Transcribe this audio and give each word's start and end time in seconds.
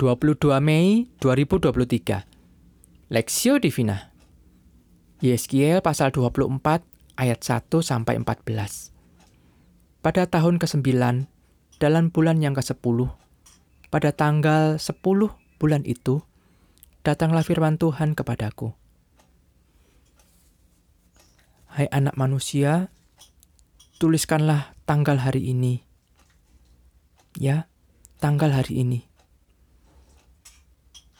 22 0.00 0.64
Mei 0.64 1.12
2023 1.20 3.12
Lexio 3.12 3.60
Divina. 3.60 4.16
Yeskiel 5.20 5.84
pasal 5.84 6.08
24 6.08 6.56
ayat 7.20 7.40
1 7.44 7.68
sampai 7.84 8.16
14 8.16 8.96
Pada 10.00 10.24
tahun 10.24 10.56
ke-9 10.56 10.88
dalam 11.76 12.08
bulan 12.08 12.40
yang 12.40 12.56
ke-10 12.56 13.12
pada 13.92 14.08
tanggal 14.16 14.80
10 14.80 15.04
bulan 15.60 15.84
itu 15.84 16.24
datanglah 17.04 17.44
firman 17.44 17.76
Tuhan 17.76 18.16
kepadaku. 18.16 18.72
Hai 21.76 21.92
anak 21.92 22.16
manusia 22.16 22.88
tuliskanlah 24.00 24.72
tanggal 24.88 25.20
hari 25.20 25.52
ini. 25.52 25.84
Ya 27.36 27.68
tanggal 28.16 28.56
hari 28.56 28.80
ini 28.80 29.09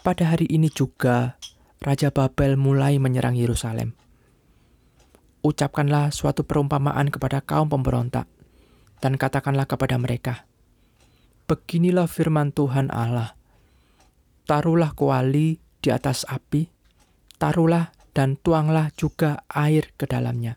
pada 0.01 0.33
hari 0.33 0.49
ini 0.49 0.73
juga, 0.73 1.37
Raja 1.81 2.09
Babel 2.09 2.57
mulai 2.57 2.97
menyerang 2.97 3.37
Yerusalem. 3.37 3.93
Ucapkanlah 5.45 6.13
suatu 6.13 6.45
perumpamaan 6.45 7.13
kepada 7.13 7.45
kaum 7.45 7.69
pemberontak, 7.69 8.29
dan 9.01 9.17
katakanlah 9.17 9.69
kepada 9.69 9.97
mereka, 10.01 10.45
Beginilah 11.49 12.07
firman 12.07 12.55
Tuhan 12.55 12.89
Allah, 12.95 13.35
taruhlah 14.45 14.95
kuali 14.97 15.61
di 15.81 15.89
atas 15.91 16.23
api, 16.29 16.69
taruhlah 17.41 17.93
dan 18.15 18.39
tuanglah 18.39 18.93
juga 18.95 19.43
air 19.51 19.91
ke 19.99 20.07
dalamnya. 20.07 20.57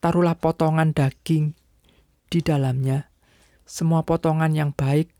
Taruhlah 0.00 0.38
potongan 0.38 0.94
daging 0.94 1.58
di 2.30 2.40
dalamnya, 2.40 3.10
semua 3.66 4.06
potongan 4.06 4.54
yang 4.54 4.70
baik, 4.72 5.10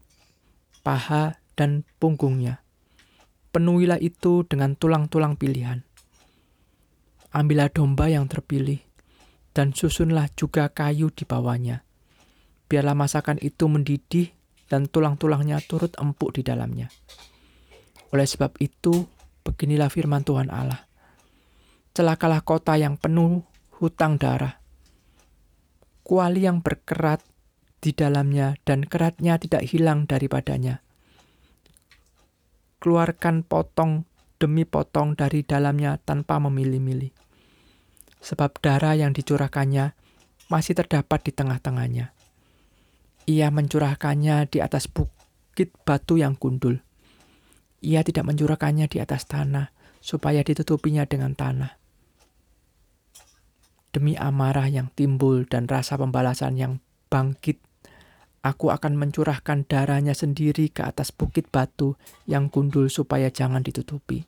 paha 0.87 1.37
dan 1.59 1.83
punggungnya 1.99 2.60
penuhilah 3.51 3.99
itu 3.99 4.47
dengan 4.47 4.79
tulang-tulang 4.79 5.35
pilihan. 5.35 5.83
Ambillah 7.31 7.71
domba 7.71 8.11
yang 8.11 8.27
terpilih, 8.27 8.83
dan 9.55 9.75
susunlah 9.75 10.31
juga 10.35 10.71
kayu 10.71 11.11
di 11.15 11.23
bawahnya. 11.27 11.87
Biarlah 12.71 12.95
masakan 12.95 13.39
itu 13.43 13.67
mendidih, 13.67 14.35
dan 14.71 14.87
tulang-tulangnya 14.87 15.59
turut 15.67 15.95
empuk 15.99 16.35
di 16.35 16.43
dalamnya. 16.47 16.91
Oleh 18.15 18.27
sebab 18.27 18.59
itu, 18.63 19.07
beginilah 19.47 19.91
firman 19.91 20.23
Tuhan 20.27 20.51
Allah. 20.51 20.87
Celakalah 21.95 22.43
kota 22.47 22.79
yang 22.79 22.99
penuh 22.99 23.43
hutang 23.79 24.19
darah. 24.19 24.59
Kuali 26.07 26.47
yang 26.47 26.63
berkerat 26.63 27.23
di 27.83 27.95
dalamnya 27.95 28.59
dan 28.67 28.87
keratnya 28.87 29.39
tidak 29.39 29.67
hilang 29.67 30.07
daripadanya 30.07 30.83
keluarkan 32.81 33.45
potong 33.45 34.09
demi 34.41 34.65
potong 34.65 35.13
dari 35.13 35.45
dalamnya 35.45 36.01
tanpa 36.01 36.41
memilih-milih. 36.41 37.13
Sebab 38.25 38.57
darah 38.65 38.97
yang 38.97 39.13
dicurahkannya 39.13 39.93
masih 40.49 40.75
terdapat 40.75 41.21
di 41.29 41.33
tengah-tengahnya. 41.37 42.17
Ia 43.29 43.49
mencurahkannya 43.53 44.49
di 44.49 44.59
atas 44.65 44.89
bukit 44.89 45.77
batu 45.85 46.17
yang 46.17 46.35
gundul. 46.41 46.81
Ia 47.85 48.01
tidak 48.01 48.27
mencurahkannya 48.27 48.89
di 48.89 48.99
atas 48.99 49.29
tanah, 49.29 49.73
supaya 50.01 50.41
ditutupinya 50.41 51.05
dengan 51.05 51.37
tanah. 51.37 51.77
Demi 53.93 54.17
amarah 54.17 54.67
yang 54.73 54.89
timbul 54.97 55.45
dan 55.45 55.69
rasa 55.69 56.01
pembalasan 56.01 56.57
yang 56.57 56.73
bangkit 57.13 57.61
Aku 58.41 58.73
akan 58.73 58.97
mencurahkan 58.97 59.69
darahnya 59.69 60.17
sendiri 60.17 60.73
ke 60.73 60.81
atas 60.81 61.13
bukit 61.13 61.53
batu 61.53 62.01
yang 62.25 62.49
gundul 62.49 62.89
supaya 62.89 63.29
jangan 63.29 63.61
ditutupi. 63.61 64.25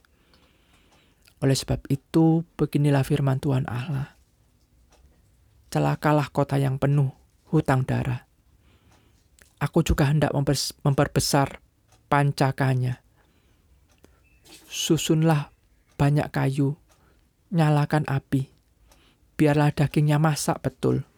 Oleh 1.41 1.56
sebab 1.56 1.80
itu, 1.88 2.44
beginilah 2.60 3.08
firman 3.08 3.40
Tuhan 3.40 3.64
Allah. 3.64 4.12
Celakalah 5.73 6.28
kota 6.28 6.61
yang 6.61 6.77
penuh 6.77 7.08
hutang 7.48 7.89
darah. 7.89 8.28
Aku 9.56 9.80
juga 9.80 10.12
hendak 10.12 10.36
memperbesar 10.84 11.64
pancakanya. 12.12 13.00
Susunlah 14.68 15.48
banyak 15.96 16.29
kayu, 16.29 16.77
nyalakan 17.48 18.05
api, 18.11 18.52
biarlah 19.40 19.73
dagingnya 19.73 20.20
masak 20.20 20.61
betul. 20.61 21.08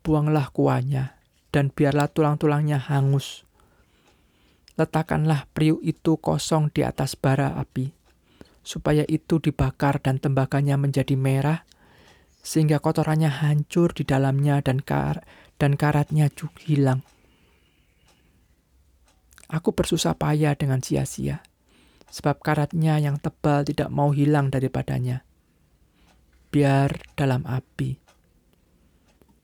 Buanglah 0.00 0.48
kuahnya, 0.54 1.17
dan 1.54 1.72
biarlah 1.72 2.08
tulang-tulangnya 2.12 2.78
hangus. 2.78 3.44
Letakkanlah 4.78 5.50
priuk 5.56 5.82
itu 5.82 6.20
kosong 6.22 6.70
di 6.70 6.86
atas 6.86 7.18
bara 7.18 7.58
api, 7.58 7.90
supaya 8.62 9.02
itu 9.10 9.42
dibakar 9.42 9.98
dan 9.98 10.22
tembakanya 10.22 10.78
menjadi 10.78 11.18
merah, 11.18 11.66
sehingga 12.44 12.78
kotorannya 12.78 13.28
hancur 13.28 13.90
di 13.90 14.06
dalamnya 14.06 14.62
dan 14.62 14.78
kar 14.78 15.26
dan 15.58 15.74
karatnya 15.74 16.30
juga 16.30 16.62
hilang. 16.62 17.02
Aku 19.48 19.72
bersusah 19.72 20.14
payah 20.14 20.54
dengan 20.54 20.78
sia-sia, 20.84 21.42
sebab 22.12 22.38
karatnya 22.44 23.00
yang 23.00 23.16
tebal 23.18 23.64
tidak 23.64 23.88
mau 23.88 24.12
hilang 24.12 24.52
daripadanya. 24.52 25.24
Biar 26.52 27.02
dalam 27.16 27.44
api, 27.48 28.07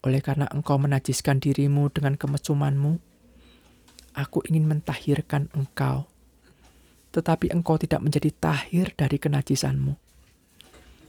oleh 0.04 0.20
karena 0.20 0.44
engkau 0.52 0.76
menajiskan 0.76 1.40
dirimu 1.40 1.88
dengan 1.88 2.20
kemesumanmu, 2.20 3.00
aku 4.12 4.44
ingin 4.52 4.68
mentahirkan 4.68 5.48
engkau. 5.56 6.04
Tetapi 7.16 7.48
engkau 7.56 7.80
tidak 7.80 8.04
menjadi 8.04 8.28
tahir 8.36 8.92
dari 8.92 9.16
kenajisanmu. 9.16 9.96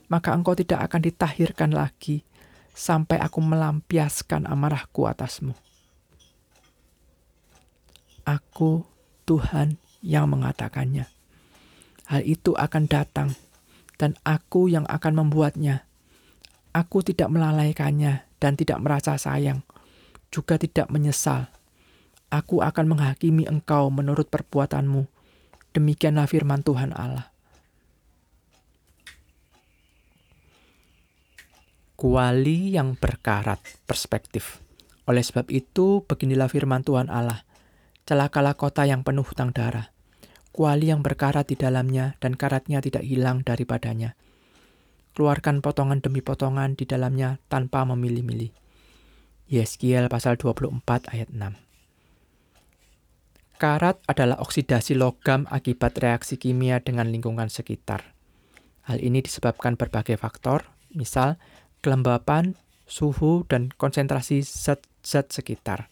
Maka 0.08 0.32
engkau 0.32 0.56
tidak 0.56 0.88
akan 0.88 1.02
ditahirkan 1.04 1.76
lagi 1.76 2.24
sampai 2.72 3.20
aku 3.20 3.44
melampiaskan 3.44 4.48
amarahku 4.48 5.12
atasmu. 5.12 5.52
Aku 8.24 8.88
Tuhan 9.28 9.76
yang 10.00 10.32
mengatakannya. 10.32 11.10
Hal 12.06 12.22
itu 12.22 12.54
akan 12.54 12.86
datang, 12.86 13.34
dan 13.98 14.14
aku 14.22 14.70
yang 14.70 14.86
akan 14.86 15.26
membuatnya. 15.26 15.90
Aku 16.70 17.02
tidak 17.02 17.34
melalaikannya 17.34 18.25
dan 18.40 18.60
tidak 18.60 18.82
merasa 18.84 19.16
sayang, 19.16 19.64
juga 20.32 20.60
tidak 20.60 20.92
menyesal. 20.92 21.48
Aku 22.34 22.60
akan 22.60 22.96
menghakimi 22.96 23.48
engkau 23.48 23.88
menurut 23.94 24.28
perbuatanmu. 24.28 25.08
Demikianlah 25.72 26.28
firman 26.28 26.64
Tuhan 26.66 26.92
Allah. 26.96 27.32
Kuali 31.96 32.76
yang 32.76 33.00
berkarat 33.00 33.64
perspektif. 33.88 34.60
Oleh 35.08 35.24
sebab 35.24 35.48
itu, 35.48 36.04
beginilah 36.04 36.52
firman 36.52 36.84
Tuhan 36.84 37.08
Allah. 37.08 37.48
Celakalah 38.04 38.60
kota 38.60 38.84
yang 38.84 39.08
penuh 39.08 39.24
hutang 39.24 39.56
darah. 39.56 39.94
Kuali 40.52 40.92
yang 40.92 41.00
berkarat 41.00 41.48
di 41.48 41.56
dalamnya 41.56 42.20
dan 42.20 42.36
karatnya 42.36 42.84
tidak 42.84 43.04
hilang 43.08 43.44
daripadanya 43.48 44.16
keluarkan 45.16 45.64
potongan 45.64 46.04
demi 46.04 46.20
potongan 46.20 46.76
di 46.76 46.84
dalamnya 46.84 47.40
tanpa 47.48 47.88
memilih-milih. 47.88 48.52
Yeskiel 49.48 50.12
pasal 50.12 50.36
24 50.36 50.84
ayat 51.16 51.32
6. 51.32 51.56
Karat 53.56 54.04
adalah 54.04 54.44
oksidasi 54.44 55.00
logam 55.00 55.48
akibat 55.48 55.96
reaksi 56.04 56.36
kimia 56.36 56.84
dengan 56.84 57.08
lingkungan 57.08 57.48
sekitar. 57.48 58.12
Hal 58.84 59.00
ini 59.00 59.24
disebabkan 59.24 59.80
berbagai 59.80 60.20
faktor, 60.20 60.68
misal 60.92 61.40
kelembapan, 61.80 62.60
suhu, 62.84 63.48
dan 63.48 63.72
konsentrasi 63.72 64.44
zat-zat 64.44 65.32
sekitar. 65.32 65.88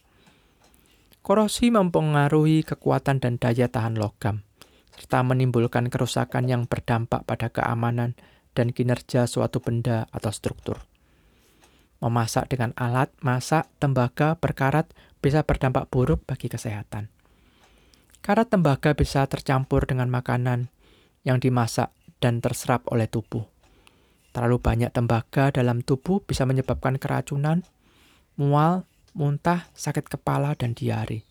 Korosi 1.24 1.72
mempengaruhi 1.72 2.68
kekuatan 2.68 3.24
dan 3.24 3.40
daya 3.40 3.72
tahan 3.72 3.96
logam, 3.96 4.44
serta 4.92 5.24
menimbulkan 5.24 5.88
kerusakan 5.88 6.44
yang 6.44 6.68
berdampak 6.68 7.24
pada 7.24 7.48
keamanan 7.48 8.12
dan 8.54 8.70
kinerja 8.70 9.26
suatu 9.26 9.60
benda 9.60 10.06
atau 10.14 10.30
struktur. 10.30 10.80
Memasak 12.00 12.50
dengan 12.50 12.70
alat 12.78 13.10
masak 13.20 13.66
tembaga 13.82 14.38
berkarat 14.38 14.90
bisa 15.18 15.42
berdampak 15.42 15.88
buruk 15.90 16.22
bagi 16.24 16.46
kesehatan. 16.46 17.08
Karat 18.24 18.48
tembaga 18.48 18.96
bisa 18.96 19.28
tercampur 19.28 19.84
dengan 19.84 20.08
makanan 20.08 20.72
yang 21.28 21.40
dimasak 21.40 21.92
dan 22.24 22.40
terserap 22.40 22.84
oleh 22.88 23.04
tubuh. 23.08 23.44
Terlalu 24.32 24.58
banyak 24.60 24.90
tembaga 24.90 25.52
dalam 25.54 25.84
tubuh 25.84 26.24
bisa 26.24 26.48
menyebabkan 26.48 26.96
keracunan, 26.98 27.62
mual, 28.34 28.88
muntah, 29.14 29.70
sakit 29.76 30.10
kepala, 30.10 30.58
dan 30.58 30.74
diare. 30.74 31.22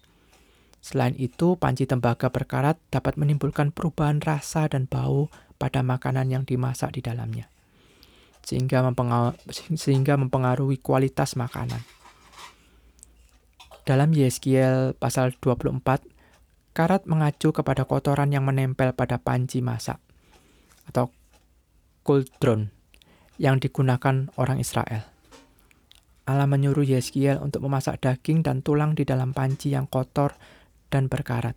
Selain 0.83 1.15
itu, 1.15 1.55
panci 1.59 1.87
tembaga 1.87 2.27
berkarat 2.31 2.79
dapat 2.91 3.15
menimbulkan 3.15 3.71
perubahan 3.71 4.19
rasa 4.23 4.67
dan 4.67 4.87
bau 4.87 5.31
pada 5.63 5.79
makanan 5.79 6.27
yang 6.27 6.43
dimasak 6.43 6.91
di 6.91 6.99
dalamnya, 6.99 7.47
sehingga, 8.43 8.83
mempengaruhi, 8.83 9.39
sehingga 9.79 10.19
mempengaruhi 10.19 10.83
kualitas 10.83 11.39
makanan. 11.39 11.79
Dalam 13.87 14.11
Yeskiel 14.11 14.99
pasal 14.99 15.31
24, 15.39 16.03
Karat 16.73 17.05
mengacu 17.05 17.53
kepada 17.53 17.85
kotoran 17.85 18.33
yang 18.33 18.49
menempel 18.49 18.97
pada 18.97 19.21
panci 19.21 19.61
masak 19.61 20.01
atau 20.89 21.13
kuldron 22.01 22.73
yang 23.37 23.61
digunakan 23.61 24.33
orang 24.41 24.57
Israel. 24.57 25.05
Allah 26.25 26.49
menyuruh 26.49 26.81
Yeskiel 26.81 27.37
untuk 27.37 27.61
memasak 27.69 28.01
daging 28.01 28.41
dan 28.41 28.65
tulang 28.65 28.97
di 28.97 29.05
dalam 29.05 29.37
panci 29.37 29.69
yang 29.69 29.85
kotor 29.85 30.33
dan 30.89 31.13
berkarat. 31.13 31.53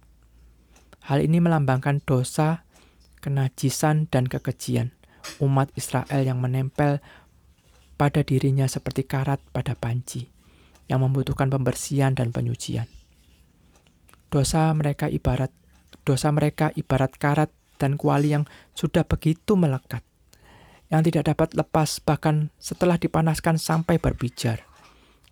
Hal 1.08 1.24
ini 1.24 1.40
melambangkan 1.40 2.04
dosa, 2.04 2.65
kenajisan, 3.26 4.06
dan 4.06 4.30
kekejian 4.30 4.94
umat 5.42 5.74
Israel 5.74 6.22
yang 6.22 6.38
menempel 6.38 7.02
pada 7.98 8.22
dirinya 8.22 8.70
seperti 8.70 9.02
karat 9.02 9.42
pada 9.50 9.74
panci, 9.74 10.30
yang 10.86 11.02
membutuhkan 11.02 11.50
pembersihan 11.50 12.14
dan 12.14 12.30
penyucian. 12.30 12.86
Dosa 14.30 14.70
mereka 14.70 15.10
ibarat 15.10 15.50
dosa 16.06 16.30
mereka 16.30 16.70
ibarat 16.78 17.18
karat 17.18 17.50
dan 17.82 17.98
kuali 17.98 18.30
yang 18.30 18.46
sudah 18.78 19.02
begitu 19.02 19.58
melekat, 19.58 20.06
yang 20.92 21.02
tidak 21.02 21.34
dapat 21.34 21.58
lepas 21.58 21.98
bahkan 21.98 22.54
setelah 22.62 22.94
dipanaskan 22.94 23.58
sampai 23.58 23.98
berbijar. 23.98 24.62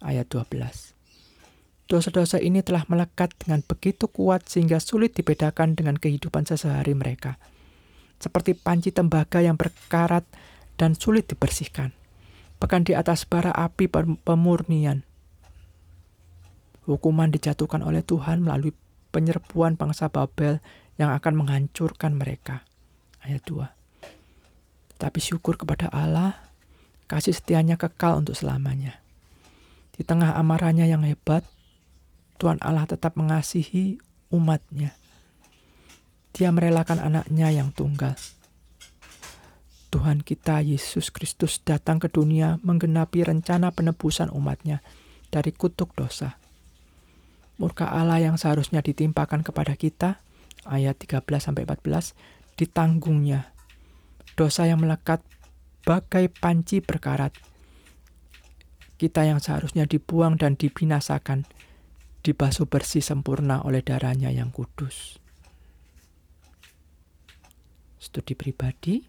Ayat 0.03 0.27
12. 0.29 0.93
Dosa-dosa 1.85 2.41
ini 2.41 2.65
telah 2.65 2.89
melekat 2.89 3.37
dengan 3.37 3.61
begitu 3.61 4.09
kuat 4.09 4.49
sehingga 4.49 4.81
sulit 4.81 5.13
dibedakan 5.13 5.77
dengan 5.77 6.01
kehidupan 6.01 6.49
sehari 6.49 6.97
mereka. 6.97 7.37
Seperti 8.19 8.57
panci 8.57 8.91
tembaga 8.95 9.43
yang 9.43 9.59
berkarat 9.59 10.25
dan 10.81 10.97
sulit 10.97 11.29
dibersihkan. 11.29 11.93
Bahkan 12.59 12.89
di 12.89 12.97
atas 12.97 13.29
bara 13.29 13.53
api 13.53 13.91
pemurnian. 14.25 15.05
Hukuman 16.85 17.33
dijatuhkan 17.33 17.81
oleh 17.81 18.05
Tuhan 18.05 18.45
melalui 18.45 18.73
penyerbuan 19.15 19.79
bangsa 19.79 20.11
Babel 20.11 20.61
yang 21.01 21.15
akan 21.15 21.45
menghancurkan 21.45 22.19
mereka. 22.19 22.67
Ayat 23.25 23.41
2. 23.49 23.67
Tetapi 24.97 25.19
syukur 25.19 25.57
kepada 25.57 25.89
Allah, 25.91 26.39
kasih 27.09 27.35
setianya 27.35 27.81
kekal 27.81 28.21
untuk 28.21 28.37
selamanya. 28.37 29.01
Di 29.95 30.03
tengah 30.03 30.35
amarahnya 30.35 30.85
yang 30.91 31.07
hebat, 31.07 31.47
Tuhan 32.43 32.59
Allah 32.61 32.85
tetap 32.85 33.15
mengasihi 33.15 34.03
umatnya. 34.29 34.93
Dia 36.35 36.51
merelakan 36.51 36.99
anaknya 36.99 37.55
yang 37.55 37.71
tunggal. 37.71 38.19
Tuhan 39.95 40.27
kita 40.27 40.59
Yesus 40.61 41.15
Kristus 41.15 41.63
datang 41.63 42.03
ke 42.03 42.11
dunia 42.11 42.59
menggenapi 42.67 43.23
rencana 43.23 43.71
penebusan 43.71 44.35
umatnya 44.35 44.83
dari 45.31 45.55
kutuk 45.55 45.95
dosa 45.95 46.43
murka 47.59 47.87
Allah 47.87 48.19
yang 48.19 48.35
seharusnya 48.35 48.83
ditimpakan 48.83 49.47
kepada 49.47 49.79
kita, 49.79 50.19
ayat 50.67 50.99
13 50.99 51.23
sampai 51.39 51.67
14, 51.67 52.15
ditanggungnya. 52.59 53.55
Dosa 54.35 54.67
yang 54.67 54.83
melekat 54.83 55.23
bagai 55.87 56.27
panci 56.35 56.83
berkarat. 56.83 57.31
Kita 58.99 59.27
yang 59.27 59.39
seharusnya 59.39 59.87
dibuang 59.87 60.39
dan 60.39 60.59
dibinasakan, 60.59 61.47
dibasuh 62.27 62.67
bersih 62.67 63.05
sempurna 63.05 63.63
oleh 63.63 63.85
darahnya 63.85 64.35
yang 64.35 64.51
kudus. 64.51 65.23
Studi 68.05 68.37
pribadi, 68.37 69.01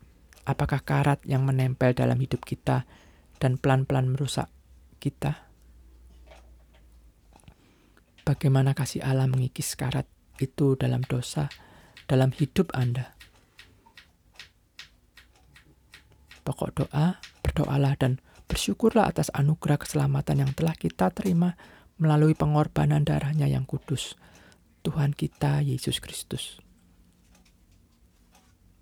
apakah 0.47 0.79
karat 0.87 1.19
yang 1.27 1.43
menempel 1.43 1.91
dalam 1.91 2.15
hidup 2.15 2.47
kita 2.47 2.87
dan 3.43 3.59
pelan-pelan 3.59 4.07
merusak 4.07 4.47
kita? 5.03 5.45
bagaimana 8.25 8.73
kasih 8.73 9.05
Allah 9.05 9.29
mengikis 9.29 9.77
karat 9.77 10.09
itu 10.41 10.73
dalam 10.75 11.05
dosa, 11.05 11.47
dalam 12.09 12.33
hidup 12.33 12.73
Anda. 12.73 13.13
Pokok 16.41 16.69
doa, 16.83 17.21
berdoalah 17.45 17.95
dan 17.95 18.19
bersyukurlah 18.49 19.07
atas 19.07 19.31
anugerah 19.31 19.79
keselamatan 19.79 20.45
yang 20.45 20.51
telah 20.57 20.75
kita 20.75 21.13
terima 21.13 21.55
melalui 22.01 22.35
pengorbanan 22.35 23.07
darahnya 23.07 23.47
yang 23.47 23.63
kudus, 23.63 24.19
Tuhan 24.83 25.15
kita 25.15 25.63
Yesus 25.63 26.03
Kristus. 26.03 26.64